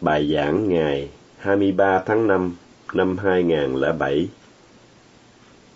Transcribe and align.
Bài 0.00 0.32
giảng 0.34 0.68
ngày 0.68 1.08
23 1.38 2.02
tháng 2.06 2.26
5 2.26 2.56
năm 2.94 3.18
2007 3.18 4.28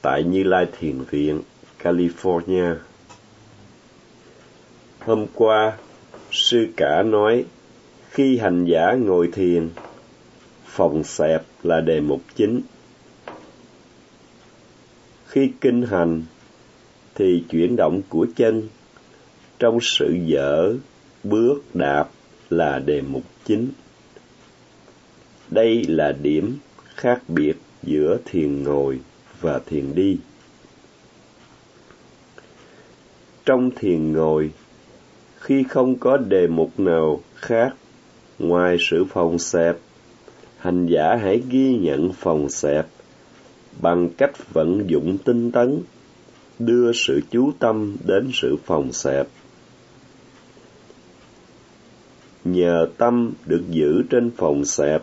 tại 0.02 0.24
Như 0.24 0.42
Lai 0.42 0.66
Thiền 0.78 0.98
Viện, 1.10 1.42
California. 1.82 2.74
Hôm 4.98 5.26
qua, 5.34 5.78
sư 6.30 6.66
cả 6.76 7.02
nói 7.02 7.44
khi 8.10 8.38
hành 8.38 8.64
giả 8.64 8.92
ngồi 8.92 9.28
thiền, 9.32 9.68
phòng 10.64 11.04
xẹp 11.04 11.42
là 11.62 11.80
đề 11.80 12.00
mục 12.00 12.20
chính. 12.34 12.60
Khi 15.26 15.52
kinh 15.60 15.82
hành 15.82 16.22
thì 17.14 17.44
chuyển 17.50 17.76
động 17.76 18.02
của 18.08 18.26
chân 18.36 18.68
trong 19.58 19.78
sự 19.82 20.16
dở, 20.26 20.74
bước, 21.24 21.62
đạp 21.74 22.08
là 22.50 22.78
đề 22.78 23.00
mục 23.00 23.22
chính. 23.44 23.68
Đây 25.50 25.84
là 25.88 26.12
điểm 26.12 26.58
khác 26.94 27.22
biệt 27.28 27.54
giữa 27.82 28.18
thiền 28.24 28.62
ngồi 28.62 29.00
và 29.40 29.60
thiền 29.66 29.94
đi. 29.94 30.18
Trong 33.44 33.70
thiền 33.76 34.12
ngồi, 34.12 34.50
khi 35.40 35.64
không 35.68 35.98
có 35.98 36.16
đề 36.16 36.46
mục 36.46 36.80
nào 36.80 37.20
khác 37.34 37.74
ngoài 38.38 38.76
sự 38.80 39.04
phòng 39.04 39.38
xẹp, 39.38 39.76
hành 40.58 40.86
giả 40.86 41.16
hãy 41.22 41.42
ghi 41.50 41.76
nhận 41.76 42.12
phòng 42.12 42.50
xẹp 42.50 42.86
bằng 43.80 44.08
cách 44.18 44.52
vận 44.52 44.90
dụng 44.90 45.18
tinh 45.24 45.50
tấn, 45.50 45.82
đưa 46.58 46.92
sự 46.92 47.20
chú 47.30 47.52
tâm 47.58 47.96
đến 48.06 48.30
sự 48.34 48.56
phòng 48.64 48.92
xẹp. 48.92 49.26
Nhờ 52.44 52.86
tâm 52.98 53.32
được 53.46 53.62
giữ 53.70 54.02
trên 54.10 54.30
phòng 54.36 54.64
xẹp, 54.64 55.02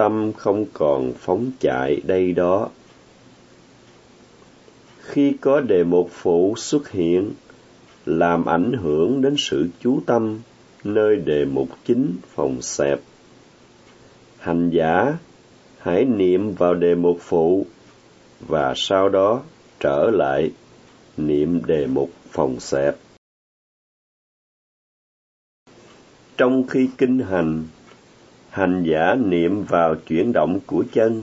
tâm 0.00 0.32
không 0.32 0.66
còn 0.72 1.12
phóng 1.18 1.50
chạy 1.60 2.00
đây 2.04 2.32
đó. 2.32 2.68
Khi 5.00 5.36
có 5.40 5.60
đề 5.60 5.84
mục 5.84 6.10
phụ 6.12 6.54
xuất 6.56 6.90
hiện, 6.90 7.30
làm 8.06 8.44
ảnh 8.44 8.72
hưởng 8.72 9.22
đến 9.22 9.34
sự 9.38 9.68
chú 9.80 10.00
tâm 10.06 10.40
nơi 10.84 11.16
đề 11.16 11.44
mục 11.44 11.68
chính 11.84 12.16
phòng 12.34 12.62
xẹp. 12.62 13.00
Hành 14.38 14.70
giả 14.70 15.18
hãy 15.78 16.04
niệm 16.04 16.54
vào 16.54 16.74
đề 16.74 16.94
mục 16.94 17.18
phụ 17.20 17.66
và 18.40 18.74
sau 18.76 19.08
đó 19.08 19.42
trở 19.80 20.10
lại 20.10 20.50
niệm 21.16 21.64
đề 21.66 21.86
mục 21.86 22.10
phòng 22.30 22.60
xẹp. 22.60 22.96
Trong 26.36 26.66
khi 26.66 26.88
kinh 26.98 27.18
hành, 27.18 27.64
hành 28.50 28.82
giả 28.82 29.14
niệm 29.14 29.64
vào 29.64 29.94
chuyển 29.94 30.32
động 30.32 30.60
của 30.66 30.84
chân. 30.92 31.22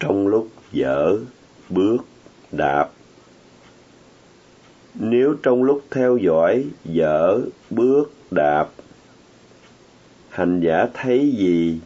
Trong 0.00 0.26
lúc 0.26 0.48
dở, 0.72 1.16
bước, 1.68 1.96
đạp. 2.52 2.90
Nếu 4.94 5.34
trong 5.42 5.62
lúc 5.62 5.82
theo 5.90 6.16
dõi, 6.16 6.64
dở, 6.84 7.40
bước, 7.70 8.12
đạp, 8.30 8.68
hành 10.28 10.60
giả 10.60 10.86
thấy 10.94 11.34
gì, 11.38 11.80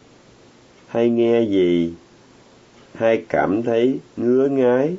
hay 0.88 1.10
nghe 1.10 1.42
gì, 1.42 1.94
hay 2.94 3.24
cảm 3.28 3.62
thấy 3.62 3.98
ngứa 4.16 4.48
ngái, 4.48 4.96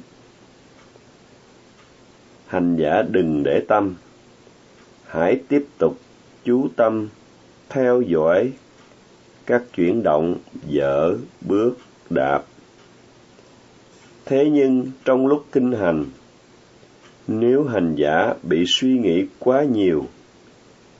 hành 2.46 2.76
giả 2.76 3.02
đừng 3.02 3.44
để 3.44 3.62
tâm, 3.68 3.96
hãy 5.06 5.42
tiếp 5.48 5.66
tục 5.78 5.98
chú 6.44 6.68
tâm 6.76 7.10
theo 7.70 8.02
dõi 8.02 8.52
các 9.52 9.64
chuyển 9.76 10.04
động 10.04 10.36
dở, 10.68 11.18
bước, 11.42 11.74
đạp. 12.10 12.44
Thế 14.26 14.50
nhưng 14.52 14.92
trong 15.06 15.28
lúc 15.28 15.46
kinh 15.52 15.72
hành, 15.72 16.06
nếu 17.28 17.64
hành 17.64 17.96
giả 17.96 18.34
bị 18.44 18.64
suy 18.68 18.98
nghĩ 18.98 19.26
quá 19.40 19.64
nhiều 19.64 20.06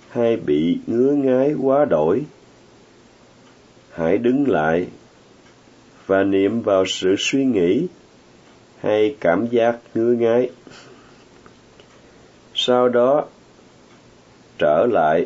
hay 0.10 0.38
bị 0.38 0.78
ngứa 0.88 1.12
ngái 1.12 1.54
quá 1.62 1.86
đổi, 1.86 2.24
hãy 3.92 4.18
đứng 4.18 4.50
lại 4.50 4.88
và 6.06 6.24
niệm 6.24 6.62
vào 6.62 6.86
sự 6.86 7.16
suy 7.18 7.46
nghĩ 7.46 7.88
hay 8.80 9.16
cảm 9.20 9.48
giác 9.48 9.78
ngứa 9.94 10.14
ngái. 10.14 10.50
Sau 12.54 12.90
đó 12.90 13.26
trở 14.58 14.88
lại 14.92 15.26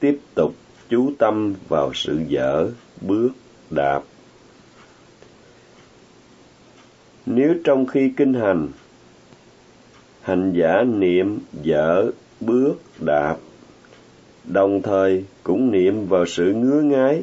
tiếp 0.00 0.18
tục 0.34 0.54
chú 0.88 1.12
tâm 1.18 1.54
vào 1.68 1.94
sự 1.94 2.20
dở, 2.28 2.68
bước, 3.00 3.30
đạp. 3.70 4.02
Nếu 7.26 7.54
trong 7.64 7.86
khi 7.86 8.12
kinh 8.16 8.34
hành, 8.34 8.68
hành 10.22 10.52
giả 10.52 10.82
niệm 10.82 11.38
dở, 11.62 12.10
bước, 12.40 12.74
đạp, 13.00 13.36
đồng 14.44 14.82
thời 14.82 15.24
cũng 15.42 15.70
niệm 15.70 16.06
vào 16.06 16.26
sự 16.26 16.52
ngứa 16.52 16.80
ngái, 16.80 17.22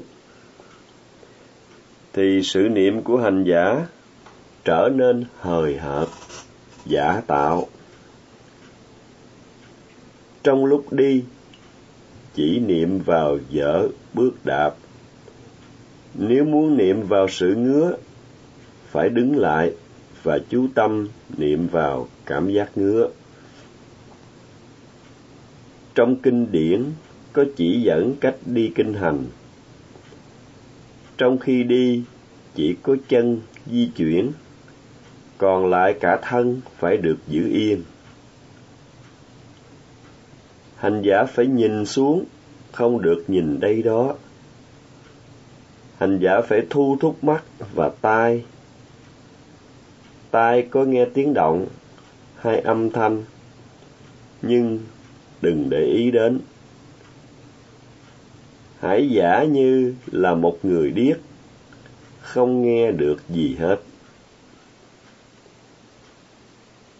thì 2.13 2.41
sự 2.43 2.59
niệm 2.59 3.01
của 3.01 3.17
hành 3.17 3.43
giả 3.43 3.85
trở 4.65 4.89
nên 4.95 5.25
hời 5.39 5.77
hợt, 5.77 6.07
giả 6.85 7.21
tạo. 7.27 7.67
Trong 10.43 10.65
lúc 10.65 10.93
đi, 10.93 11.23
chỉ 12.35 12.59
niệm 12.59 12.99
vào 12.99 13.37
dở 13.49 13.87
bước 14.13 14.31
đạp. 14.43 14.75
Nếu 16.13 16.45
muốn 16.45 16.77
niệm 16.77 17.07
vào 17.07 17.27
sự 17.27 17.55
ngứa, 17.55 17.95
phải 18.91 19.09
đứng 19.09 19.37
lại 19.37 19.73
và 20.23 20.39
chú 20.49 20.67
tâm 20.75 21.07
niệm 21.37 21.67
vào 21.67 22.07
cảm 22.25 22.49
giác 22.49 22.77
ngứa. 22.77 23.09
Trong 25.95 26.15
kinh 26.15 26.51
điển 26.51 26.83
có 27.33 27.45
chỉ 27.55 27.81
dẫn 27.81 28.15
cách 28.19 28.35
đi 28.45 28.71
kinh 28.75 28.93
hành. 28.93 29.25
Trong 31.17 31.37
khi 31.37 31.63
đi, 31.63 32.03
chỉ 32.55 32.75
có 32.83 32.95
chân 33.07 33.41
di 33.65 33.89
chuyển, 33.95 34.31
còn 35.37 35.69
lại 35.69 35.95
cả 35.99 36.19
thân 36.21 36.61
phải 36.79 36.97
được 36.97 37.17
giữ 37.27 37.49
yên 37.49 37.83
hành 40.85 41.01
giả 41.01 41.25
phải 41.25 41.47
nhìn 41.47 41.85
xuống, 41.85 42.25
không 42.71 43.01
được 43.01 43.23
nhìn 43.27 43.59
đây 43.59 43.83
đó. 43.83 44.15
Hành 45.97 46.19
giả 46.19 46.41
phải 46.41 46.61
thu 46.69 46.97
thúc 46.99 47.23
mắt 47.23 47.43
và 47.73 47.91
tai. 48.01 48.43
Tai 50.31 50.67
có 50.71 50.83
nghe 50.83 51.05
tiếng 51.13 51.33
động 51.33 51.65
hay 52.35 52.59
âm 52.59 52.89
thanh, 52.89 53.23
nhưng 54.41 54.79
đừng 55.41 55.69
để 55.69 55.83
ý 55.85 56.11
đến. 56.11 56.39
Hãy 58.79 59.09
giả 59.09 59.43
như 59.43 59.93
là 60.11 60.33
một 60.35 60.57
người 60.63 60.91
điếc, 60.91 61.17
không 62.21 62.61
nghe 62.61 62.91
được 62.91 63.29
gì 63.29 63.55
hết. 63.59 63.77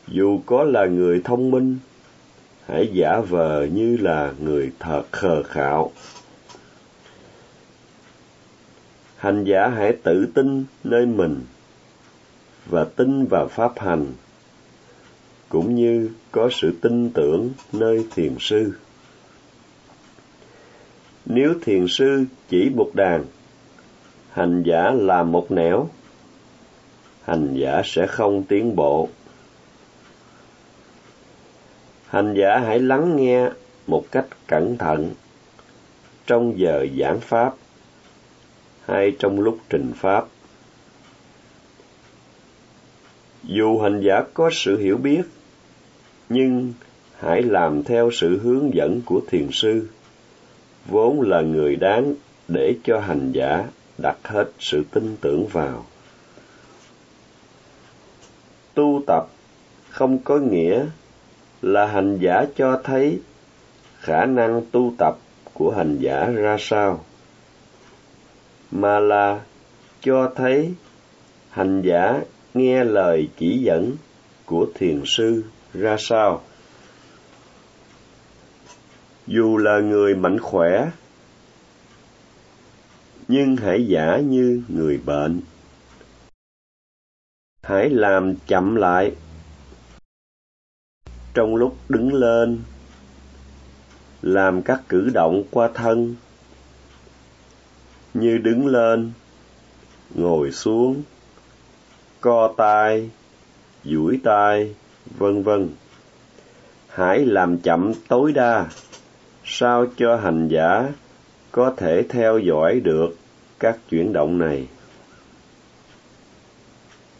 Dù 0.07 0.41
có 0.45 0.63
là 0.63 0.85
người 0.85 1.21
thông 1.23 1.51
minh, 1.51 1.77
hãy 2.67 2.89
giả 2.93 3.19
vờ 3.19 3.67
như 3.73 3.97
là 3.97 4.33
người 4.39 4.71
thật 4.79 5.03
khờ 5.11 5.43
khạo. 5.43 5.91
Hành 9.17 9.43
giả 9.43 9.67
hãy 9.67 9.97
tự 10.03 10.25
tin 10.33 10.65
nơi 10.83 11.05
mình 11.05 11.41
và 12.65 12.85
tin 12.95 13.25
vào 13.25 13.47
pháp 13.47 13.79
hành, 13.79 14.05
cũng 15.49 15.75
như 15.75 16.09
có 16.31 16.49
sự 16.51 16.73
tin 16.81 17.09
tưởng 17.09 17.51
nơi 17.73 18.05
thiền 18.15 18.35
sư. 18.39 18.73
Nếu 21.25 21.53
thiền 21.61 21.87
sư 21.87 22.25
chỉ 22.49 22.69
một 22.75 22.91
đàn, 22.93 23.23
hành 24.31 24.63
giả 24.63 24.91
làm 24.91 25.31
một 25.31 25.51
nẻo, 25.51 25.89
hành 27.23 27.53
giả 27.53 27.81
sẽ 27.85 28.07
không 28.07 28.43
tiến 28.43 28.75
bộ 28.75 29.09
hành 32.15 32.33
giả 32.33 32.59
hãy 32.59 32.79
lắng 32.79 33.15
nghe 33.15 33.49
một 33.87 34.05
cách 34.11 34.25
cẩn 34.47 34.77
thận 34.77 35.13
trong 36.27 36.59
giờ 36.59 36.85
giảng 36.99 37.19
pháp 37.19 37.55
hay 38.85 39.15
trong 39.19 39.39
lúc 39.39 39.57
trình 39.69 39.93
pháp. 39.95 40.25
Dù 43.43 43.79
hành 43.79 44.01
giả 44.01 44.23
có 44.33 44.49
sự 44.53 44.79
hiểu 44.79 44.97
biết, 44.97 45.21
nhưng 46.29 46.73
hãy 47.19 47.41
làm 47.41 47.83
theo 47.83 48.11
sự 48.13 48.39
hướng 48.39 48.73
dẫn 48.73 49.01
của 49.05 49.21
thiền 49.27 49.47
sư, 49.51 49.87
vốn 50.85 51.21
là 51.21 51.41
người 51.41 51.75
đáng 51.75 52.13
để 52.47 52.75
cho 52.83 52.99
hành 52.99 53.31
giả 53.31 53.65
đặt 53.97 54.17
hết 54.23 54.51
sự 54.59 54.83
tin 54.91 55.15
tưởng 55.21 55.47
vào. 55.47 55.85
Tu 58.73 59.03
tập 59.07 59.27
không 59.89 60.17
có 60.17 60.37
nghĩa 60.37 60.85
là 61.65 61.85
hành 61.85 62.17
giả 62.17 62.45
cho 62.55 62.81
thấy 62.83 63.19
khả 63.99 64.25
năng 64.25 64.61
tu 64.71 64.93
tập 64.97 65.17
của 65.53 65.73
hành 65.77 65.97
giả 65.99 66.29
ra 66.29 66.57
sao 66.59 67.03
mà 68.71 68.99
là 68.99 69.41
cho 70.01 70.31
thấy 70.35 70.73
hành 71.49 71.81
giả 71.81 72.21
nghe 72.53 72.83
lời 72.83 73.29
chỉ 73.37 73.57
dẫn 73.57 73.95
của 74.45 74.67
thiền 74.75 75.01
sư 75.05 75.43
ra 75.73 75.95
sao. 75.99 76.41
Dù 79.27 79.57
là 79.57 79.79
người 79.79 80.15
mạnh 80.15 80.39
khỏe, 80.39 80.91
nhưng 83.27 83.55
hãy 83.55 83.87
giả 83.87 84.17
như 84.17 84.63
người 84.67 84.99
bệnh. 85.05 85.41
Hãy 87.61 87.89
làm 87.89 88.35
chậm 88.47 88.75
lại 88.75 89.11
trong 91.35 91.55
lúc 91.55 91.77
đứng 91.89 92.13
lên, 92.13 92.59
làm 94.21 94.61
các 94.61 94.81
cử 94.89 95.09
động 95.13 95.43
qua 95.51 95.69
thân 95.73 96.15
như 98.13 98.37
đứng 98.37 98.67
lên, 98.67 99.11
ngồi 100.15 100.51
xuống, 100.51 101.03
co 102.21 102.53
tay, 102.57 103.09
duỗi 103.83 104.19
tay, 104.23 104.75
vân 105.17 105.43
vân. 105.43 105.69
Hãy 106.87 107.25
làm 107.25 107.57
chậm 107.57 107.93
tối 108.07 108.31
đa, 108.31 108.67
sao 109.43 109.85
cho 109.97 110.15
hành 110.15 110.47
giả 110.47 110.89
có 111.51 111.73
thể 111.77 112.03
theo 112.09 112.39
dõi 112.39 112.79
được 112.79 113.15
các 113.59 113.79
chuyển 113.89 114.13
động 114.13 114.37
này. 114.37 114.67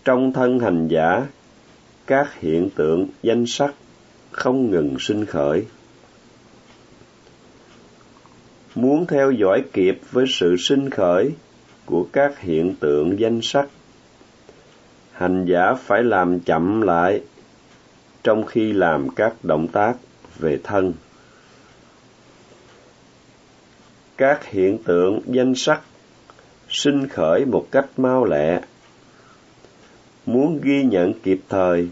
Trong 0.05 0.33
thân 0.33 0.59
hành 0.59 0.87
giả, 0.87 1.27
các 2.07 2.33
hiện 2.39 2.69
tượng 2.69 3.07
danh 3.23 3.45
sắc 3.47 3.73
không 4.35 4.71
ngừng 4.71 4.95
sinh 4.99 5.25
khởi. 5.25 5.65
Muốn 8.75 9.05
theo 9.07 9.31
dõi 9.31 9.63
kịp 9.73 9.99
với 10.11 10.25
sự 10.27 10.55
sinh 10.59 10.89
khởi 10.89 11.31
của 11.85 12.07
các 12.13 12.39
hiện 12.39 12.75
tượng 12.79 13.19
danh 13.19 13.39
sắc, 13.43 13.67
hành 15.11 15.45
giả 15.45 15.73
phải 15.73 16.03
làm 16.03 16.39
chậm 16.39 16.81
lại 16.81 17.21
trong 18.23 18.45
khi 18.45 18.73
làm 18.73 19.09
các 19.09 19.33
động 19.43 19.67
tác 19.67 19.93
về 20.39 20.59
thân. 20.63 20.93
Các 24.17 24.45
hiện 24.45 24.77
tượng 24.83 25.19
danh 25.25 25.55
sắc 25.55 25.81
sinh 26.69 27.07
khởi 27.07 27.45
một 27.45 27.67
cách 27.71 27.85
mau 27.97 28.25
lẹ. 28.25 28.61
Muốn 30.25 30.59
ghi 30.61 30.83
nhận 30.83 31.13
kịp 31.13 31.39
thời, 31.49 31.89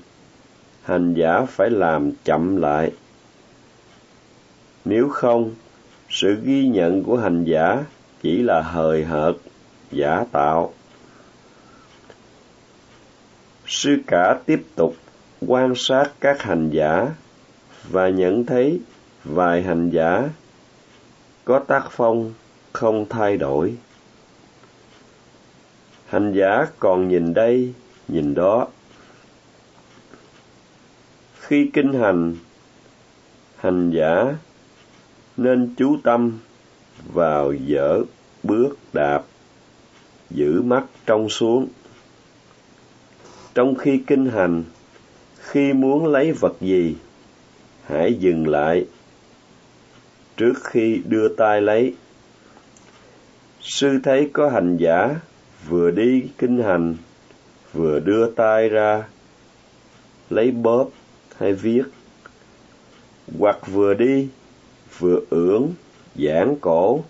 hành 0.84 1.14
giả 1.14 1.46
phải 1.48 1.70
làm 1.70 2.12
chậm 2.24 2.56
lại. 2.56 2.92
Nếu 4.86 5.10
không, 5.10 5.52
sự 6.10 6.36
ghi 6.44 6.68
nhận 6.68 7.04
của 7.04 7.18
hành 7.18 7.44
giả 7.44 7.84
chỉ 8.22 8.42
là 8.44 8.62
hời 8.62 9.04
hợt, 9.04 9.36
giả 9.92 10.26
tạo. 10.32 10.74
Sư 13.66 13.98
cả 14.08 14.40
tiếp 14.46 14.64
tục 14.76 14.96
quan 15.48 15.74
sát 15.76 16.12
các 16.20 16.42
hành 16.42 16.70
giả 16.70 17.08
và 17.90 18.10
nhận 18.10 18.46
thấy 18.46 18.80
vài 19.24 19.64
hành 19.64 19.90
giả 19.90 20.30
có 21.46 21.60
tác 21.60 21.88
phong 21.92 22.34
không 22.74 23.06
thay 23.10 23.38
đổi. 23.38 23.76
Hành 26.08 26.34
giả 26.34 26.66
còn 26.80 27.08
nhìn 27.08 27.34
đây, 27.34 27.74
nhìn 28.08 28.34
đó. 28.34 28.68
Khi 31.48 31.70
kinh 31.74 31.94
hành, 31.94 32.36
hành 33.58 33.92
giả 33.92 34.36
nên 35.38 35.74
chú 35.78 35.98
tâm 36.04 36.40
vào 37.14 37.54
dở 37.54 38.02
bước 38.44 38.78
đạp, 38.94 39.24
giữ 40.30 40.62
mắt 40.62 40.84
trong 41.06 41.30
xuống. 41.30 41.68
Trong 43.56 43.76
khi 43.76 44.02
kinh 44.08 44.26
hành, 44.26 44.64
khi 45.40 45.74
muốn 45.74 46.06
lấy 46.06 46.32
vật 46.32 46.54
gì, 46.62 46.96
hãy 47.86 48.14
dừng 48.14 48.48
lại 48.48 48.86
trước 50.38 50.54
khi 50.64 51.02
đưa 51.06 51.28
tay 51.28 51.62
lấy. 51.62 51.96
Sư 53.62 54.00
thấy 54.04 54.30
có 54.34 54.50
hành 54.50 54.78
giả 54.78 55.16
vừa 55.70 55.92
đi 55.92 56.24
kinh 56.38 56.64
hành, 56.64 56.96
vừa 57.74 58.00
đưa 58.00 58.32
tay 58.32 58.70
ra, 58.70 59.04
lấy 60.30 60.52
bóp 60.52 60.90
hay 61.44 61.54
viết, 61.54 61.84
hoặc 63.40 63.58
vừa 63.68 63.94
đi, 63.94 64.28
vừa 65.00 65.20
ưỡn, 65.30 65.70
giãn 66.16 66.56
cổ. 66.62 67.04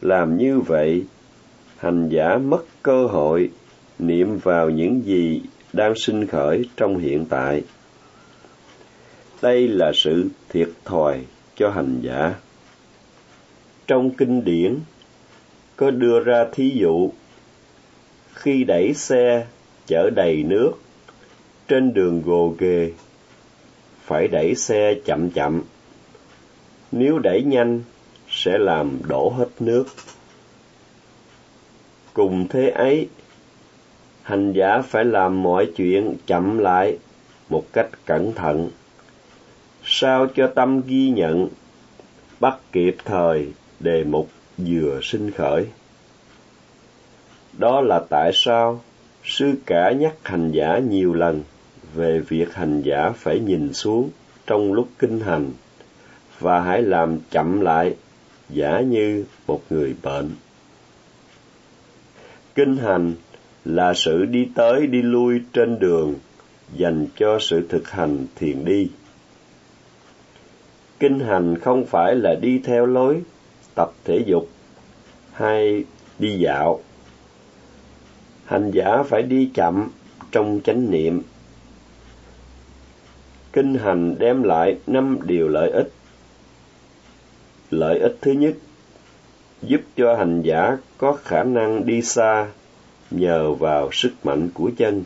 Làm 0.00 0.36
như 0.36 0.60
vậy, 0.60 1.04
hành 1.76 2.08
giả 2.08 2.38
mất 2.38 2.64
cơ 2.82 3.06
hội 3.06 3.50
niệm 3.98 4.38
vào 4.38 4.70
những 4.70 5.02
gì 5.04 5.42
đang 5.72 5.94
sinh 5.96 6.26
khởi 6.26 6.68
trong 6.76 6.98
hiện 6.98 7.24
tại. 7.24 7.64
Đây 9.42 9.68
là 9.68 9.92
sự 9.94 10.28
thiệt 10.48 10.68
thòi 10.84 11.24
cho 11.56 11.70
hành 11.70 12.00
giả. 12.02 12.34
Trong 13.86 14.10
kinh 14.10 14.44
điển 14.44 14.78
có 15.76 15.90
đưa 15.90 16.20
ra 16.20 16.46
thí 16.52 16.70
dụ 16.70 17.10
khi 18.34 18.64
đẩy 18.64 18.94
xe 18.94 19.46
chở 19.86 20.10
đầy 20.10 20.42
nước 20.42 20.72
trên 21.68 21.94
đường 21.94 22.22
gồ 22.22 22.54
ghề, 22.58 22.92
phải 24.00 24.28
đẩy 24.28 24.54
xe 24.54 24.94
chậm 25.04 25.30
chậm. 25.30 25.62
Nếu 26.92 27.18
đẩy 27.18 27.42
nhanh, 27.42 27.82
sẽ 28.28 28.58
làm 28.58 28.98
đổ 29.08 29.32
hết 29.38 29.48
nước. 29.60 29.84
Cùng 32.14 32.48
thế 32.48 32.68
ấy, 32.68 33.08
hành 34.22 34.52
giả 34.52 34.82
phải 34.82 35.04
làm 35.04 35.42
mọi 35.42 35.66
chuyện 35.76 36.14
chậm 36.26 36.58
lại 36.58 36.98
một 37.48 37.64
cách 37.72 37.88
cẩn 38.04 38.32
thận. 38.32 38.70
Sao 39.84 40.26
cho 40.34 40.46
tâm 40.54 40.82
ghi 40.86 41.10
nhận, 41.10 41.48
bắt 42.40 42.58
kịp 42.72 42.96
thời 43.04 43.48
đề 43.80 44.04
mục 44.04 44.28
vừa 44.58 45.00
sinh 45.02 45.30
khởi. 45.30 45.66
Đó 47.58 47.80
là 47.80 48.00
tại 48.10 48.30
sao 48.34 48.80
sư 49.24 49.54
cả 49.66 49.90
nhắc 49.90 50.14
hành 50.22 50.50
giả 50.52 50.78
nhiều 50.78 51.14
lần 51.14 51.42
về 51.96 52.20
việc 52.20 52.54
hành 52.54 52.82
giả 52.82 53.10
phải 53.16 53.40
nhìn 53.40 53.72
xuống 53.72 54.10
trong 54.46 54.72
lúc 54.72 54.88
kinh 54.98 55.20
hành 55.20 55.50
và 56.38 56.60
hãy 56.60 56.82
làm 56.82 57.18
chậm 57.30 57.60
lại, 57.60 57.96
giả 58.48 58.80
như 58.80 59.24
một 59.46 59.62
người 59.70 59.94
bệnh. 60.02 60.30
Kinh 62.54 62.76
hành 62.76 63.14
là 63.64 63.94
sự 63.94 64.24
đi 64.24 64.48
tới 64.54 64.86
đi 64.86 65.02
lui 65.02 65.40
trên 65.52 65.78
đường 65.78 66.14
dành 66.74 67.06
cho 67.16 67.38
sự 67.40 67.66
thực 67.68 67.90
hành 67.90 68.26
thiền 68.36 68.64
đi. 68.64 68.90
Kinh 70.98 71.20
hành 71.20 71.58
không 71.58 71.86
phải 71.86 72.14
là 72.14 72.34
đi 72.34 72.60
theo 72.64 72.86
lối 72.86 73.22
tập 73.74 73.92
thể 74.04 74.22
dục 74.26 74.48
hay 75.32 75.84
đi 76.18 76.38
dạo. 76.38 76.80
Hành 78.44 78.70
giả 78.70 79.02
phải 79.02 79.22
đi 79.22 79.50
chậm 79.54 79.88
trong 80.32 80.60
chánh 80.64 80.90
niệm. 80.90 81.22
Kinh 83.56 83.74
hành 83.74 84.14
đem 84.18 84.42
lại 84.42 84.78
năm 84.86 85.18
điều 85.24 85.48
lợi 85.48 85.70
ích. 85.70 85.88
Lợi 87.70 87.98
ích 87.98 88.16
thứ 88.20 88.32
nhất, 88.32 88.54
giúp 89.62 89.80
cho 89.96 90.16
hành 90.16 90.42
giả 90.42 90.76
có 90.98 91.18
khả 91.24 91.42
năng 91.42 91.86
đi 91.86 92.02
xa 92.02 92.46
nhờ 93.10 93.52
vào 93.52 93.88
sức 93.92 94.10
mạnh 94.24 94.48
của 94.54 94.70
chân. 94.76 95.04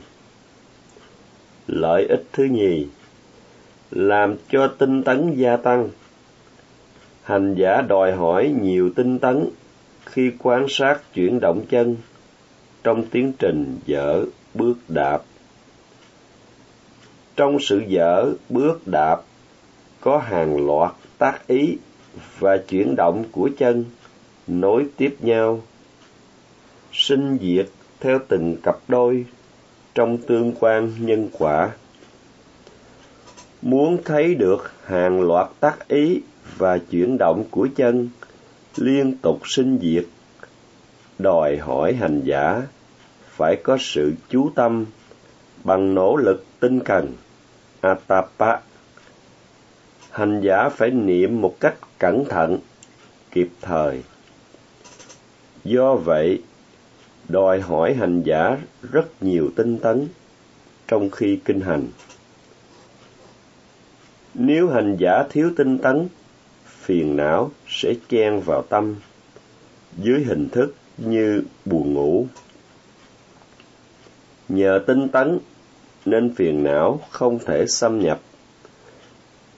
Lợi 1.67 2.07
ích 2.09 2.25
thứ 2.33 2.45
nhì, 2.45 2.87
làm 3.91 4.37
cho 4.49 4.69
tinh 4.79 5.03
tấn 5.03 5.35
gia 5.35 5.57
tăng 5.57 5.89
hành 7.23 7.55
giả 7.55 7.83
đòi 7.89 8.13
hỏi 8.13 8.55
nhiều 8.63 8.91
tinh 8.97 9.19
tấn 9.19 9.49
khi 10.07 10.33
quan 10.39 10.67
sát 10.69 11.01
chuyển 11.15 11.41
động 11.41 11.67
chân 11.69 11.97
trong 12.83 13.07
tiến 13.07 13.33
trình 13.39 13.79
dở 13.87 14.25
bước 14.55 14.77
đạp. 14.89 15.23
Trong 17.41 17.61
sự 17.61 17.83
dở 17.89 18.33
bước 18.49 18.81
đạp 18.87 19.23
có 20.01 20.19
hàng 20.19 20.67
loạt 20.67 20.93
tác 21.19 21.47
ý 21.47 21.77
và 22.39 22.57
chuyển 22.69 22.97
động 22.97 23.25
của 23.33 23.51
chân 23.59 23.85
nối 24.47 24.87
tiếp 24.97 25.17
nhau, 25.21 25.63
sinh 26.93 27.39
diệt 27.41 27.67
theo 28.01 28.19
từng 28.29 28.57
cặp 28.63 28.77
đôi 28.89 29.25
trong 29.95 30.19
tương 30.19 30.53
quan 30.61 30.93
nhân 31.01 31.29
quả. 31.39 31.71
Muốn 33.63 33.99
thấy 34.05 34.35
được 34.35 34.73
hàng 34.85 35.21
loạt 35.21 35.47
tác 35.61 35.89
ý 35.89 36.21
và 36.57 36.79
chuyển 36.91 37.19
động 37.19 37.45
của 37.51 37.69
chân 37.77 38.09
liên 38.77 39.17
tục 39.23 39.41
sinh 39.45 39.79
diệt 39.83 40.05
đòi 41.19 41.57
hỏi 41.57 41.93
hành 41.93 42.21
giả 42.25 42.63
phải 43.37 43.57
có 43.63 43.77
sự 43.81 44.13
chú 44.29 44.51
tâm 44.55 44.85
bằng 45.65 45.95
nỗ 45.95 46.17
lực 46.17 46.45
tinh 46.61 46.81
cần 46.81 47.13
atapa 47.81 48.61
hành 50.11 50.41
giả 50.41 50.69
phải 50.69 50.91
niệm 50.91 51.41
một 51.41 51.57
cách 51.61 51.75
cẩn 51.99 52.25
thận 52.25 52.59
kịp 53.31 53.49
thời 53.61 54.03
Do 55.65 55.95
vậy, 55.95 56.43
đòi 57.29 57.61
hỏi 57.61 57.95
hành 57.95 58.23
giả 58.23 58.59
rất 58.93 59.23
nhiều 59.23 59.51
tinh 59.57 59.79
tấn 59.79 60.09
trong 60.89 61.11
khi 61.11 61.41
kinh 61.45 61.61
hành. 61.61 61.89
Nếu 64.35 64.69
hành 64.69 64.97
giả 64.97 65.23
thiếu 65.31 65.51
tinh 65.57 65.79
tấn, 65.79 66.09
phiền 66.67 67.17
não 67.17 67.51
sẽ 67.69 67.95
chen 68.09 68.41
vào 68.41 68.63
tâm 68.63 68.97
dưới 69.97 70.25
hình 70.25 70.49
thức 70.49 70.75
như 70.99 71.43
buồn 71.65 71.95
ngủ. 71.95 72.27
Nhờ 74.49 74.85
tinh 74.87 75.09
tấn 75.09 75.39
nên 76.05 76.35
phiền 76.35 76.63
não 76.63 77.01
không 77.11 77.39
thể 77.39 77.67
xâm 77.67 78.01
nhập. 78.01 78.21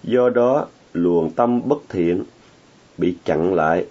Do 0.03 0.29
đó, 0.29 0.67
luồng 0.93 1.31
tâm 1.31 1.69
bất 1.69 1.79
thiện 1.89 2.25
bị 2.99 3.17
chặn 3.25 3.55
lại, 3.55 3.87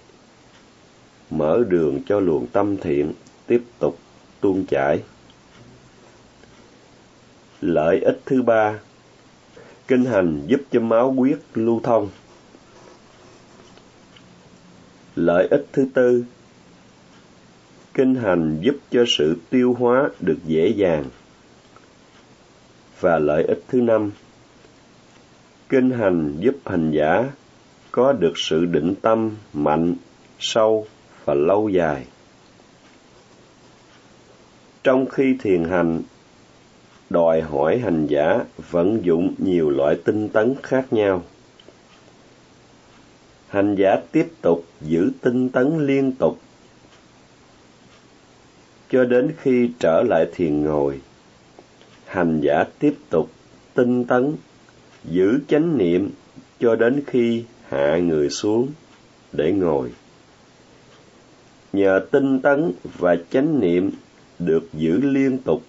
mở 1.30 1.64
đường 1.68 2.00
cho 2.06 2.20
luồng 2.20 2.46
tâm 2.46 2.76
thiện 2.76 3.12
tiếp 3.46 3.62
tục 3.78 3.98
tuôn 4.40 4.66
chảy. 4.66 5.02
Lợi 7.60 8.00
ích 8.00 8.20
thứ 8.26 8.42
ba, 8.42 8.78
kinh 9.88 10.04
hành 10.04 10.42
giúp 10.46 10.60
cho 10.70 10.80
máu 10.80 11.12
huyết 11.12 11.38
lưu 11.54 11.80
thông. 11.82 12.08
Lợi 15.16 15.48
ích 15.50 15.66
thứ 15.72 15.86
tư, 15.94 16.24
kinh 17.94 18.14
hành 18.14 18.58
giúp 18.60 18.76
cho 18.90 19.04
sự 19.08 19.36
tiêu 19.50 19.76
hóa 19.78 20.08
được 20.20 20.38
dễ 20.46 20.68
dàng. 20.68 21.04
Và 23.02 23.18
lợi 23.18 23.44
ích 23.44 23.62
thứ 23.68 23.80
năm, 23.80 24.10
kinh 25.68 25.90
hành 25.90 26.36
giúp 26.40 26.54
hành 26.64 26.90
giả 26.90 27.30
có 27.90 28.12
được 28.12 28.32
sự 28.36 28.64
định 28.64 28.94
tâm 29.02 29.36
mạnh, 29.52 29.94
sâu 30.38 30.86
và 31.24 31.34
lâu 31.34 31.68
dài. 31.68 32.04
Trong 34.84 35.06
khi 35.06 35.36
thiền 35.40 35.64
hành, 35.64 36.02
đòi 37.10 37.40
hỏi 37.40 37.78
hành 37.78 38.06
giả 38.06 38.38
vận 38.70 39.04
dụng 39.04 39.34
nhiều 39.38 39.70
loại 39.70 39.96
tinh 40.04 40.28
tấn 40.28 40.54
khác 40.62 40.92
nhau. 40.92 41.22
Hành 43.48 43.74
giả 43.74 43.96
tiếp 44.12 44.28
tục 44.40 44.64
giữ 44.80 45.10
tinh 45.20 45.48
tấn 45.48 45.86
liên 45.86 46.12
tục 46.12 46.38
cho 48.90 49.04
đến 49.04 49.32
khi 49.38 49.70
trở 49.78 50.02
lại 50.08 50.26
thiền 50.34 50.64
ngồi. 50.64 51.00
Hành 52.12 52.40
giả 52.40 52.64
tiếp 52.78 52.94
tục 53.10 53.30
tinh 53.74 54.04
tấn, 54.04 54.36
giữ 55.04 55.38
chánh 55.48 55.78
niệm 55.78 56.10
cho 56.60 56.76
đến 56.76 57.02
khi 57.06 57.44
hạ 57.68 57.98
người 57.98 58.30
xuống 58.30 58.68
để 59.32 59.52
ngồi. 59.52 59.92
Nhờ 61.72 62.06
tinh 62.10 62.40
tấn 62.40 62.72
và 62.98 63.16
chánh 63.30 63.60
niệm 63.60 63.90
được 64.38 64.68
giữ 64.72 65.00
liên 65.00 65.38
tục, 65.38 65.62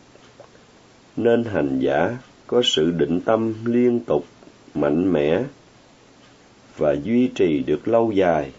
nên 1.16 1.44
hành 1.44 1.80
giả 1.80 2.18
có 2.48 2.62
sự 2.66 2.92
định 2.92 3.22
tâm 3.22 3.54
liên 3.66 4.00
tục, 4.00 4.26
mạnh 4.74 5.14
mẽ 5.14 5.44
và 6.78 6.96
duy 7.04 7.32
trì 7.36 7.64
được 7.64 7.88
lâu 7.88 8.12
dài. 8.12 8.52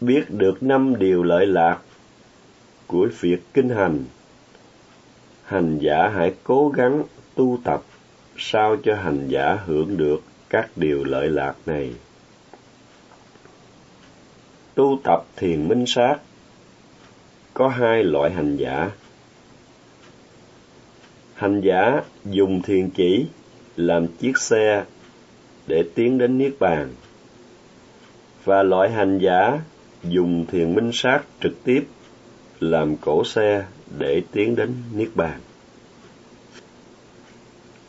Biết 0.00 0.24
được 0.30 0.62
năm 0.62 0.98
điều 0.98 1.22
lợi 1.22 1.46
lạc 1.46 1.78
của 2.86 3.08
việc 3.20 3.40
kinh 3.54 3.68
hành, 3.68 4.04
hành 5.50 5.78
giả 5.78 6.08
hãy 6.14 6.34
cố 6.44 6.68
gắng 6.68 7.02
tu 7.34 7.58
tập 7.64 7.82
sao 8.36 8.76
cho 8.82 8.94
hành 8.94 9.28
giả 9.28 9.58
hưởng 9.66 9.96
được 9.96 10.22
các 10.50 10.70
điều 10.76 11.04
lợi 11.04 11.28
lạc 11.28 11.54
này. 11.66 11.92
Tu 14.74 15.00
tập 15.04 15.24
thiền 15.36 15.68
minh 15.68 15.84
sát 15.86 16.16
có 17.54 17.68
hai 17.68 18.04
loại 18.04 18.30
hành 18.30 18.56
giả. 18.56 18.90
Hành 21.34 21.60
giả 21.60 22.00
dùng 22.24 22.62
thiền 22.62 22.90
chỉ, 22.90 23.26
làm 23.76 24.06
chiếc 24.06 24.38
xe 24.38 24.84
để 25.66 25.84
tiến 25.94 26.18
đến 26.18 26.38
Niết 26.38 26.52
Bàn. 26.60 26.88
Và 28.44 28.62
loại 28.62 28.90
hành 28.90 29.18
giả 29.18 29.60
dùng 30.04 30.46
thiền 30.46 30.74
minh 30.74 30.90
sát 30.92 31.22
trực 31.40 31.64
tiếp 31.64 31.86
làm 32.60 32.96
cổ 32.96 33.24
xe 33.24 33.64
để 33.98 34.22
tiến 34.32 34.56
đến 34.56 34.74
Niết 34.94 35.08
Bàn. 35.14 35.40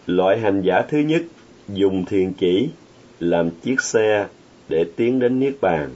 Loại 0.07 0.39
hành 0.39 0.61
giả 0.61 0.81
thứ 0.89 0.97
nhất 0.97 1.21
dùng 1.67 2.05
thiền 2.05 2.33
chỉ 2.33 2.69
làm 3.19 3.49
chiếc 3.51 3.81
xe 3.81 4.27
để 4.69 4.85
tiến 4.95 5.19
đến 5.19 5.39
Niết 5.39 5.53
Bàn, 5.61 5.89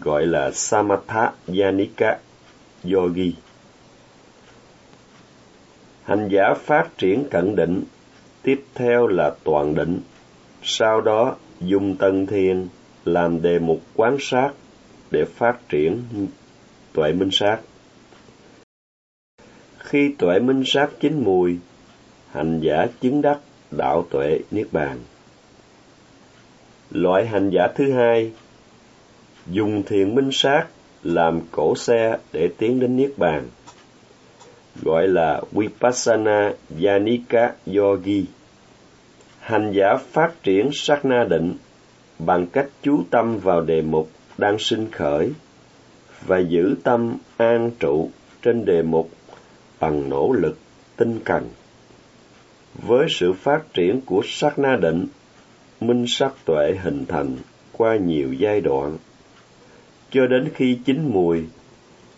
gọi 0.00 0.26
là 0.26 0.50
Samatha 0.50 1.32
Yanika 1.58 2.18
Yogi. 2.92 3.32
Hành 6.02 6.28
giả 6.28 6.54
phát 6.54 6.98
triển 6.98 7.24
cận 7.30 7.56
định, 7.56 7.82
tiếp 8.42 8.64
theo 8.74 9.06
là 9.06 9.34
toàn 9.44 9.74
định, 9.74 10.00
sau 10.62 11.00
đó 11.00 11.36
dùng 11.60 11.96
tân 11.96 12.26
thiền 12.26 12.68
làm 13.04 13.42
đề 13.42 13.58
mục 13.58 13.80
quán 13.94 14.16
sát 14.20 14.50
để 15.10 15.24
phát 15.24 15.68
triển 15.68 16.02
tuệ 16.92 17.12
minh 17.12 17.30
sát. 17.32 17.58
Khi 19.88 20.14
tuệ 20.18 20.38
minh 20.38 20.62
sát 20.66 20.90
chín 21.00 21.24
mùi, 21.24 21.56
hành 22.30 22.60
giả 22.60 22.86
chứng 23.00 23.22
đắc 23.22 23.38
đạo 23.70 24.06
tuệ 24.10 24.40
niết 24.50 24.66
bàn. 24.72 24.98
Loại 26.90 27.26
hành 27.26 27.50
giả 27.50 27.68
thứ 27.74 27.92
hai 27.92 28.32
dùng 29.46 29.82
thiền 29.82 30.14
minh 30.14 30.28
sát 30.32 30.66
làm 31.02 31.40
cổ 31.50 31.76
xe 31.76 32.18
để 32.32 32.48
tiến 32.58 32.80
đến 32.80 32.96
niết 32.96 33.12
bàn, 33.16 33.48
gọi 34.82 35.08
là 35.08 35.42
Vipassana 35.52 36.52
Yanika 36.82 37.52
Yogi. 37.76 38.24
Hành 39.40 39.72
giả 39.72 39.96
phát 40.12 40.42
triển 40.42 40.70
sát 40.72 41.04
na 41.04 41.24
định 41.30 41.54
bằng 42.18 42.46
cách 42.46 42.68
chú 42.82 43.02
tâm 43.10 43.38
vào 43.38 43.60
đề 43.60 43.82
mục 43.82 44.10
đang 44.38 44.58
sinh 44.58 44.90
khởi 44.90 45.32
và 46.26 46.38
giữ 46.38 46.76
tâm 46.84 47.16
an 47.36 47.70
trụ 47.80 48.10
trên 48.42 48.64
đề 48.64 48.82
mục 48.82 49.10
bằng 49.80 50.08
nỗ 50.08 50.32
lực 50.32 50.58
tinh 50.96 51.20
cần. 51.24 51.48
Với 52.74 53.06
sự 53.10 53.32
phát 53.32 53.74
triển 53.74 54.00
của 54.00 54.22
sát 54.24 54.58
na 54.58 54.76
định, 54.76 55.06
minh 55.80 56.04
sắc 56.08 56.32
tuệ 56.44 56.74
hình 56.82 57.06
thành 57.06 57.36
qua 57.72 57.96
nhiều 57.96 58.32
giai 58.32 58.60
đoạn, 58.60 58.96
cho 60.10 60.26
đến 60.26 60.48
khi 60.54 60.78
chín 60.84 61.10
mùi, 61.12 61.44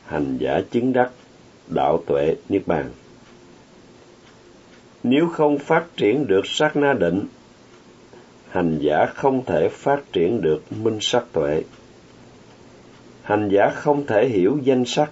hành 0.07 0.37
giả 0.39 0.61
chứng 0.71 0.93
đắc 0.93 1.11
đạo 1.69 2.03
tuệ 2.07 2.37
niết 2.49 2.67
bàn. 2.67 2.91
Nếu 5.03 5.29
không 5.29 5.59
phát 5.59 5.85
triển 5.97 6.27
được 6.27 6.47
sát 6.47 6.77
na 6.77 6.93
định, 6.93 7.25
hành 8.49 8.79
giả 8.79 9.07
không 9.07 9.45
thể 9.45 9.69
phát 9.69 10.13
triển 10.13 10.41
được 10.41 10.73
minh 10.73 10.99
sắc 11.01 11.25
tuệ. 11.33 11.63
Hành 13.23 13.49
giả 13.49 13.71
không 13.75 14.07
thể 14.07 14.29
hiểu 14.29 14.59
danh 14.63 14.85
sắc, 14.85 15.11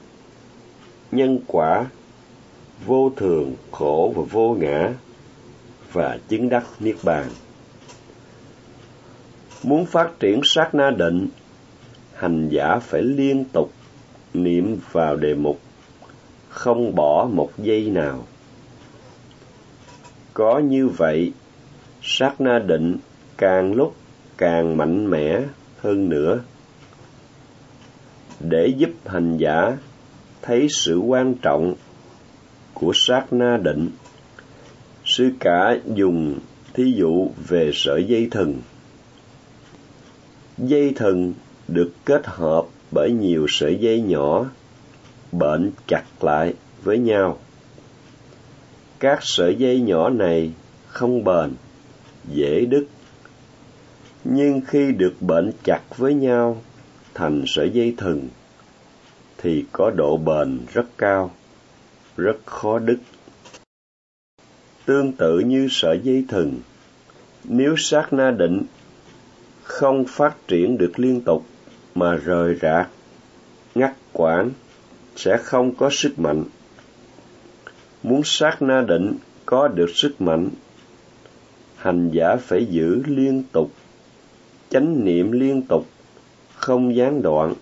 nhân 1.12 1.38
quả, 1.46 1.86
vô 2.86 3.12
thường, 3.16 3.54
khổ 3.70 4.12
và 4.16 4.22
vô 4.30 4.56
ngã 4.60 4.92
và 5.92 6.18
chứng 6.28 6.48
đắc 6.48 6.66
niết 6.80 6.96
bàn. 7.02 7.28
Muốn 9.62 9.86
phát 9.86 10.10
triển 10.20 10.40
sát 10.44 10.74
na 10.74 10.90
định, 10.90 11.28
hành 12.14 12.48
giả 12.48 12.78
phải 12.78 13.02
liên 13.02 13.44
tục 13.52 13.72
niệm 14.34 14.78
vào 14.92 15.16
đề 15.16 15.34
mục, 15.34 15.60
không 16.48 16.94
bỏ 16.94 17.28
một 17.32 17.50
giây 17.58 17.90
nào. 17.90 18.26
Có 20.34 20.58
như 20.58 20.88
vậy, 20.88 21.32
sát 22.02 22.40
na 22.40 22.58
định 22.58 22.96
càng 23.36 23.74
lúc 23.74 23.94
càng 24.36 24.76
mạnh 24.76 25.10
mẽ 25.10 25.40
hơn 25.80 26.08
nữa. 26.08 26.40
Để 28.40 28.66
giúp 28.76 28.90
hành 29.06 29.36
giả 29.36 29.76
thấy 30.42 30.66
sự 30.70 30.98
quan 30.98 31.34
trọng 31.34 31.74
của 32.80 32.92
sát 32.94 33.32
na 33.32 33.56
định 33.56 33.90
Sư 35.08 35.30
cả 35.40 35.76
dùng 35.94 36.38
thí 36.74 36.92
dụ 36.96 37.30
về 37.48 37.70
sợi 37.74 38.04
dây 38.04 38.28
thừng. 38.30 38.60
Dây 40.58 40.92
thừng 40.96 41.34
được 41.68 41.90
kết 42.04 42.26
hợp 42.26 42.64
bởi 42.90 43.10
nhiều 43.10 43.46
sợi 43.48 43.76
dây 43.80 44.00
nhỏ, 44.00 44.46
bệnh 45.32 45.70
chặt 45.86 46.04
lại 46.20 46.54
với 46.82 46.98
nhau. 46.98 47.38
Các 48.98 49.18
sợi 49.22 49.54
dây 49.54 49.80
nhỏ 49.80 50.10
này 50.10 50.52
không 50.86 51.24
bền, 51.24 51.50
dễ 52.32 52.64
đứt. 52.64 52.86
Nhưng 54.24 54.60
khi 54.66 54.92
được 54.92 55.14
bệnh 55.20 55.50
chặt 55.64 55.82
với 55.96 56.14
nhau 56.14 56.62
thành 57.14 57.44
sợi 57.46 57.70
dây 57.70 57.94
thừng, 57.96 58.28
thì 59.38 59.64
có 59.72 59.90
độ 59.90 60.16
bền 60.16 60.58
rất 60.72 60.86
cao, 60.98 61.30
rất 62.18 62.36
khó 62.46 62.78
đứt 62.78 62.98
tương 64.88 65.12
tự 65.12 65.38
như 65.38 65.68
sợi 65.70 66.00
dây 66.02 66.24
thừng. 66.28 66.60
Nếu 67.44 67.74
sát 67.78 68.12
na 68.12 68.30
định 68.30 68.62
không 69.62 70.04
phát 70.08 70.36
triển 70.48 70.78
được 70.78 70.92
liên 70.96 71.20
tục 71.20 71.46
mà 71.94 72.14
rời 72.14 72.58
rạc, 72.62 72.88
ngắt 73.74 73.96
quãng 74.12 74.50
sẽ 75.16 75.36
không 75.36 75.74
có 75.74 75.90
sức 75.92 76.18
mạnh. 76.18 76.44
Muốn 78.02 78.22
sát 78.24 78.62
na 78.62 78.80
định 78.88 79.14
có 79.46 79.68
được 79.68 79.90
sức 79.94 80.20
mạnh, 80.20 80.48
hành 81.76 82.10
giả 82.10 82.36
phải 82.36 82.66
giữ 82.70 83.02
liên 83.06 83.42
tục, 83.52 83.72
chánh 84.70 85.04
niệm 85.04 85.32
liên 85.32 85.62
tục, 85.62 85.86
không 86.54 86.96
gián 86.96 87.22
đoạn, 87.22 87.54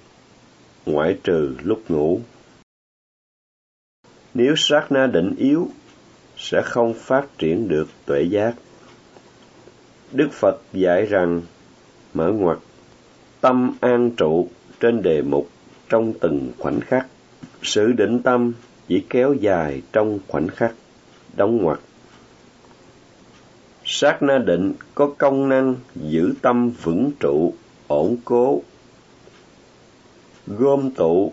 ngoại 0.86 1.18
trừ 1.25 1.54
lúc 1.62 1.82
ngủ. 1.88 2.20
Nếu 4.38 4.54
sát 4.56 4.92
na 4.92 5.06
định 5.06 5.34
yếu, 5.38 5.68
sẽ 6.36 6.62
không 6.64 6.94
phát 6.94 7.26
triển 7.38 7.68
được 7.68 7.88
tuệ 8.06 8.22
giác. 8.22 8.54
Đức 10.12 10.28
Phật 10.32 10.62
dạy 10.72 11.06
rằng, 11.06 11.42
mở 12.14 12.32
ngoặt, 12.32 12.58
tâm 13.40 13.76
an 13.80 14.10
trụ 14.10 14.48
trên 14.80 15.02
đề 15.02 15.22
mục 15.22 15.48
trong 15.88 16.12
từng 16.20 16.52
khoảnh 16.58 16.80
khắc. 16.80 17.06
Sự 17.62 17.92
định 17.92 18.22
tâm 18.22 18.52
chỉ 18.88 19.04
kéo 19.10 19.34
dài 19.34 19.82
trong 19.92 20.18
khoảnh 20.28 20.48
khắc, 20.48 20.74
đóng 21.36 21.56
ngoặt. 21.62 21.78
Sát 23.84 24.22
na 24.22 24.38
định 24.38 24.72
có 24.94 25.10
công 25.18 25.48
năng 25.48 25.74
giữ 25.94 26.34
tâm 26.42 26.70
vững 26.70 27.10
trụ, 27.20 27.54
ổn 27.88 28.16
cố, 28.24 28.62
gom 30.46 30.90
tụ, 30.90 31.32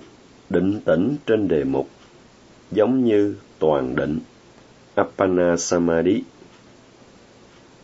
định 0.50 0.82
tĩnh 0.86 1.16
trên 1.26 1.48
đề 1.48 1.64
mục, 1.64 1.88
giống 2.72 3.04
như 3.04 3.36
toàn 3.60 3.96
định, 3.96 4.20
Appana 4.96 5.58
Samadhi. 5.58 6.24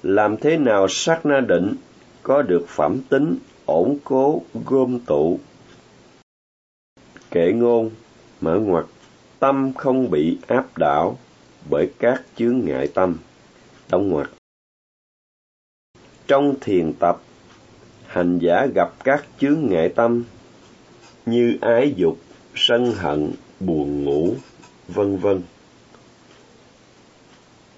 Làm 0.04 0.38
thế 0.38 0.58
nào 0.58 0.88
sát 0.90 1.26
na 1.26 1.40
định 1.40 1.76
có 2.24 2.42
được 2.42 2.66
phẩm 2.68 3.02
tính 3.10 3.38
ổn 3.66 3.98
cố 4.04 4.42
gom 4.66 5.00
tụ? 5.00 5.40
Kệ 7.32 7.52
ngôn 7.52 7.90
mở 8.42 8.60
ngoặt 8.60 8.86
tâm 9.40 9.74
không 9.74 10.12
bị 10.12 10.38
áp 10.48 10.78
đảo 10.78 11.18
bởi 11.70 11.92
các 12.00 12.24
chướng 12.36 12.60
ngại 12.66 12.88
tâm. 12.94 13.16
Đóng 13.90 14.10
ngoặt 14.10 14.30
trong 16.30 16.56
thiền 16.62 16.94
tập 17.00 17.22
hành 18.06 18.40
giả 18.40 18.68
gặp 18.76 18.94
các 19.04 19.26
chướng 19.40 19.68
ngại 19.70 19.90
tâm 19.96 20.24
như 21.26 21.58
ái 21.62 21.94
dục 21.96 22.18
sân 22.56 22.94
hận 22.94 23.32
buồn 23.60 24.04
ngủ 24.04 24.36
vân 24.94 25.18
vân 25.18 25.42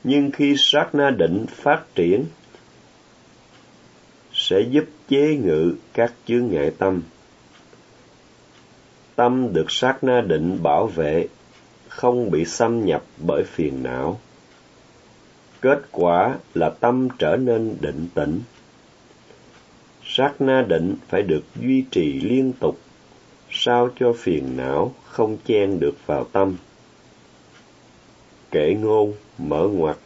nhưng 0.03 0.31
khi 0.31 0.55
sát 0.57 0.95
na 0.95 1.09
định 1.09 1.45
phát 1.49 1.83
triển 1.95 2.25
sẽ 4.33 4.61
giúp 4.69 4.85
chế 5.09 5.35
ngự 5.35 5.75
các 5.93 6.13
chướng 6.25 6.47
ngại 6.47 6.71
tâm. 6.77 7.01
Tâm 9.15 9.53
được 9.53 9.71
sát 9.71 10.03
na 10.03 10.21
định 10.21 10.63
bảo 10.63 10.87
vệ, 10.87 11.27
không 11.87 12.31
bị 12.31 12.45
xâm 12.45 12.85
nhập 12.85 13.03
bởi 13.17 13.43
phiền 13.43 13.83
não. 13.83 14.19
Kết 15.61 15.79
quả 15.91 16.37
là 16.53 16.69
tâm 16.69 17.07
trở 17.19 17.37
nên 17.37 17.77
định 17.81 18.07
tĩnh. 18.13 18.41
Sát 20.05 20.33
na 20.39 20.65
định 20.67 20.95
phải 21.07 21.21
được 21.21 21.43
duy 21.61 21.85
trì 21.91 22.19
liên 22.21 22.53
tục, 22.59 22.79
sao 23.49 23.89
cho 23.99 24.13
phiền 24.17 24.57
não 24.57 24.93
không 25.05 25.37
chen 25.45 25.79
được 25.79 25.95
vào 26.05 26.23
tâm. 26.23 26.55
Kệ 28.51 28.73
ngôn, 28.73 29.13
mở 29.37 29.67
ngoặt, 29.67 29.97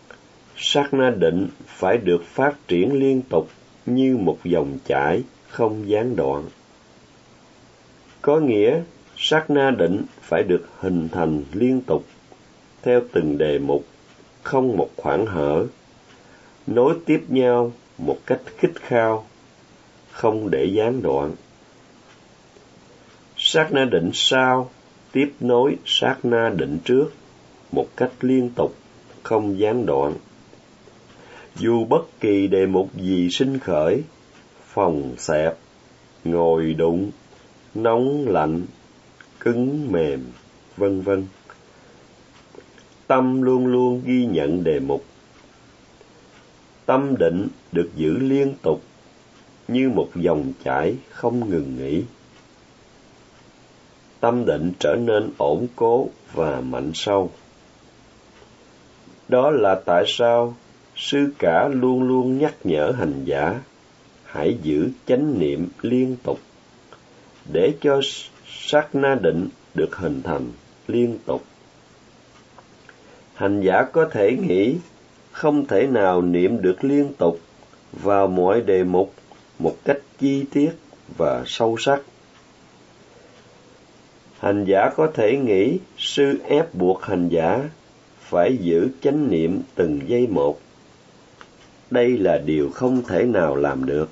sát 0.57 0.93
na 0.93 1.09
định 1.09 1.47
phải 1.67 1.97
được 1.97 2.23
phát 2.25 2.67
triển 2.67 2.93
liên 2.93 3.21
tục 3.21 3.49
như 3.85 4.17
một 4.17 4.37
dòng 4.43 4.77
chảy 4.85 5.23
không 5.47 5.89
gián 5.89 6.15
đoạn. 6.15 6.43
Có 8.21 8.39
nghĩa, 8.39 8.81
sát 9.17 9.49
na 9.49 9.71
định 9.71 10.03
phải 10.21 10.43
được 10.43 10.67
hình 10.79 11.09
thành 11.09 11.43
liên 11.53 11.81
tục, 11.81 12.05
theo 12.81 13.01
từng 13.11 13.37
đề 13.37 13.59
mục, 13.59 13.85
không 14.43 14.77
một 14.77 14.89
khoảng 14.97 15.25
hở, 15.25 15.65
nối 16.67 16.95
tiếp 17.05 17.23
nhau 17.27 17.71
một 17.97 18.17
cách 18.25 18.41
khích 18.57 18.75
khao, 18.75 19.25
không 20.11 20.51
để 20.51 20.65
gián 20.65 21.01
đoạn. 21.01 21.31
Sát 23.37 23.67
na 23.71 23.85
định 23.85 24.11
sau 24.13 24.69
tiếp 25.11 25.33
nối 25.39 25.75
sát 25.85 26.17
na 26.23 26.49
định 26.49 26.79
trước 26.85 27.11
một 27.75 27.87
cách 27.97 28.11
liên 28.21 28.49
tục, 28.55 28.75
không 29.23 29.59
gián 29.59 29.85
đoạn 29.85 30.13
dù 31.55 31.85
bất 31.85 32.19
kỳ 32.19 32.47
đề 32.47 32.65
mục 32.65 32.89
gì 32.95 33.29
sinh 33.31 33.59
khởi, 33.59 34.01
phòng 34.65 35.15
xẹp, 35.17 35.57
ngồi 36.23 36.73
đụng, 36.73 37.11
nóng 37.75 38.27
lạnh, 38.27 38.61
cứng 39.39 39.91
mềm, 39.91 40.19
vân 40.77 41.01
vân. 41.01 41.25
Tâm 43.07 43.41
luôn 43.41 43.67
luôn 43.67 44.01
ghi 44.05 44.25
nhận 44.25 44.63
đề 44.63 44.79
mục. 44.79 45.05
Tâm 46.85 47.17
định 47.17 47.47
được 47.71 47.89
giữ 47.95 48.17
liên 48.17 48.53
tục 48.61 48.81
như 49.67 49.89
một 49.89 50.09
dòng 50.15 50.51
chảy 50.63 50.95
không 51.09 51.49
ngừng 51.49 51.77
nghỉ. 51.77 52.03
Tâm 54.19 54.45
định 54.45 54.71
trở 54.79 54.95
nên 54.95 55.31
ổn 55.37 55.67
cố 55.75 56.09
và 56.33 56.61
mạnh 56.61 56.91
sâu. 56.93 57.31
Đó 59.27 59.51
là 59.51 59.75
tại 59.85 60.03
sao 60.07 60.55
sư 60.95 61.33
cả 61.39 61.67
luôn 61.67 62.03
luôn 62.03 62.37
nhắc 62.37 62.53
nhở 62.63 62.91
hành 62.91 63.23
giả 63.25 63.59
hãy 64.25 64.57
giữ 64.63 64.89
chánh 65.05 65.39
niệm 65.39 65.67
liên 65.81 66.15
tục, 66.23 66.39
để 67.53 67.73
cho 67.81 68.01
sát 68.47 68.95
na 68.95 69.15
định 69.21 69.49
được 69.73 69.95
hình 69.95 70.21
thành 70.23 70.47
liên 70.87 71.17
tục. 71.25 71.43
Hành 73.33 73.61
giả 73.61 73.83
có 73.93 74.09
thể 74.11 74.37
nghĩ 74.37 74.75
không 75.31 75.65
thể 75.67 75.87
nào 75.87 76.21
niệm 76.21 76.61
được 76.61 76.83
liên 76.83 77.13
tục 77.13 77.39
vào 77.91 78.27
mọi 78.27 78.61
đề 78.61 78.83
mục 78.83 79.13
một 79.59 79.75
cách 79.85 79.97
chi 80.19 80.45
tiết 80.51 80.71
và 81.17 81.43
sâu 81.45 81.77
sắc. 81.79 82.01
Hành 84.39 84.65
giả 84.65 84.89
có 84.95 85.07
thể 85.13 85.37
nghĩ 85.37 85.77
sư 85.97 86.39
ép 86.47 86.75
buộc 86.75 87.03
hành 87.03 87.29
giả 87.29 87.69
phải 88.29 88.57
giữ 88.57 88.89
chánh 89.01 89.29
niệm 89.29 89.61
từng 89.75 89.99
giây 90.07 90.27
một 90.27 90.59
đây 91.91 92.17
là 92.17 92.37
điều 92.37 92.69
không 92.69 93.03
thể 93.07 93.23
nào 93.23 93.55
làm 93.55 93.85
được. 93.85 94.09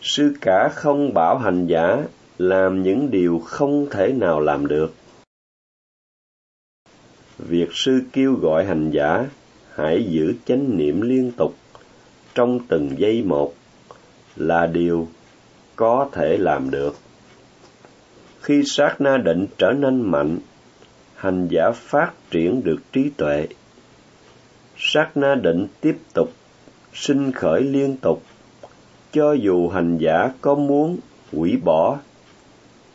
Sư 0.00 0.34
cả 0.40 0.68
không 0.74 1.14
bảo 1.14 1.38
hành 1.38 1.66
giả 1.66 2.04
làm 2.38 2.82
những 2.82 3.10
điều 3.10 3.38
không 3.44 3.86
thể 3.90 4.12
nào 4.12 4.40
làm 4.40 4.66
được. 4.66 4.94
Việc 7.38 7.68
sư 7.72 8.00
kêu 8.12 8.34
gọi 8.34 8.64
hành 8.64 8.90
giả 8.90 9.26
hãy 9.74 10.06
giữ 10.10 10.34
chánh 10.44 10.76
niệm 10.76 11.00
liên 11.00 11.32
tục 11.32 11.54
trong 12.34 12.58
từng 12.68 12.90
giây 12.98 13.22
một 13.22 13.54
là 14.36 14.66
điều 14.66 15.08
có 15.76 16.08
thể 16.12 16.36
làm 16.36 16.70
được. 16.70 16.96
Khi 18.40 18.62
sát 18.66 19.00
na 19.00 19.16
định 19.16 19.46
trở 19.58 19.72
nên 19.72 20.00
mạnh, 20.00 20.38
hành 21.18 21.48
giả 21.48 21.70
phát 21.74 22.12
triển 22.30 22.64
được 22.64 22.76
trí 22.92 23.10
tuệ. 23.16 23.46
Sát 24.76 25.16
na 25.16 25.34
định 25.34 25.66
tiếp 25.80 25.98
tục, 26.14 26.32
sinh 26.94 27.32
khởi 27.32 27.62
liên 27.62 27.96
tục. 27.96 28.22
Cho 29.12 29.32
dù 29.32 29.68
hành 29.68 29.98
giả 29.98 30.30
có 30.40 30.54
muốn 30.54 30.98
hủy 31.32 31.56
bỏ, 31.64 31.98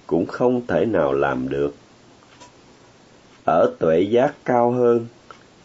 cũng 0.08 0.26
không 0.26 0.68
thể 0.68 0.86
nào 0.86 1.14
làm 1.14 1.50
được. 1.50 1.76
Ở 3.46 3.76
tuệ 3.80 4.02
giác 4.02 4.36
cao 4.46 4.72
hơn, 4.72 5.08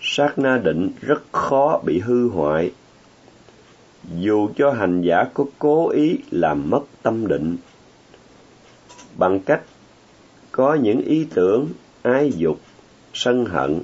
sát 0.01 0.39
na 0.39 0.59
định 0.65 0.91
rất 1.01 1.23
khó 1.33 1.81
bị 1.85 2.01
hư 2.01 2.29
hoại. 2.29 2.73
Dù 4.19 4.49
cho 4.57 4.71
hành 4.71 5.03
giả 5.03 5.25
có 5.35 5.45
cố 5.59 5.89
ý 5.89 6.19
làm 6.31 6.71
mất 6.71 6.83
tâm 7.03 7.27
định, 7.27 7.57
bằng 9.17 9.41
cách 9.41 9.63
có 10.53 10.75
những 10.75 11.01
ý 11.01 11.27
tưởng 11.35 11.69
ái 12.03 12.33
dục 12.37 12.61
sân 13.15 13.45
hận 13.45 13.81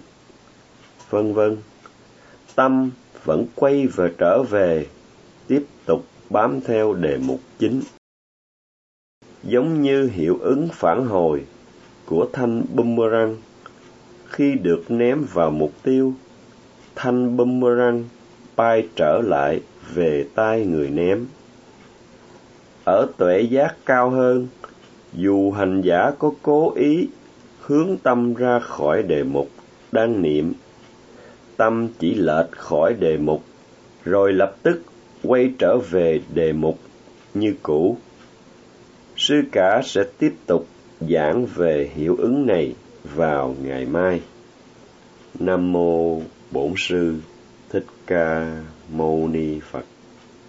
vân 1.11 1.35
vân 1.35 1.57
tâm 2.55 2.91
vẫn 3.25 3.47
quay 3.55 3.87
và 3.87 4.11
trở 4.19 4.43
về, 4.43 4.87
tiếp 5.47 5.65
tục 5.87 6.05
bám 6.31 6.61
theo 6.61 6.95
đề 6.95 7.19
mục 7.19 7.41
chính. 7.59 7.81
Giống 9.43 9.83
như 9.83 10.11
hiệu 10.13 10.39
ứng 10.41 10.69
phản 10.73 11.07
hồi 11.07 11.45
của 12.07 12.29
thanh 12.33 12.63
boomerang, 12.75 13.37
khi 14.27 14.55
được 14.55 14.85
ném 14.89 15.25
vào 15.33 15.51
mục 15.51 15.73
tiêu, 15.83 16.15
thanh 16.95 17.37
boomerang 17.37 18.05
bay 18.57 18.89
trở 18.97 19.21
lại 19.25 19.61
về 19.95 20.27
tay 20.35 20.67
người 20.67 20.91
ném. 20.91 21.27
Ở 22.85 23.07
tuệ 23.17 23.41
giác 23.41 23.77
cao 23.87 24.11
hơn, 24.11 24.49
dù 25.13 25.53
hành 25.53 25.81
giả 25.81 26.11
có 26.19 26.33
cố 26.43 26.73
ý 26.75 27.09
hướng 27.67 27.97
tâm 28.03 28.35
ra 28.35 28.59
khỏi 28.59 29.03
đề 29.03 29.23
mục 29.23 29.49
đang 29.93 30.23
niệm 30.23 30.53
tâm 31.57 31.89
chỉ 31.99 32.15
lệch 32.15 32.51
khỏi 32.51 32.95
đề 32.95 33.17
mục, 33.17 33.43
rồi 34.05 34.33
lập 34.33 34.57
tức 34.63 34.83
quay 35.23 35.53
trở 35.59 35.79
về 35.91 36.21
đề 36.35 36.53
mục 36.53 36.79
như 37.35 37.55
cũ. 37.63 37.97
Sư 39.17 39.43
cả 39.53 39.81
sẽ 39.85 40.05
tiếp 40.19 40.35
tục 40.47 40.67
giảng 41.01 41.47
về 41.47 41.91
hiệu 41.95 42.17
ứng 42.19 42.47
này 42.47 42.75
vào 43.15 43.57
ngày 43.63 43.87
mai. 43.87 44.21
Nam 45.39 45.73
mô 45.73 46.21
Bổn 46.51 46.73
sư 46.77 47.15
Thích 47.71 47.87
Ca 48.07 48.63
Mâu 48.93 49.29
Ni 49.33 49.61
Phật. 49.61 49.85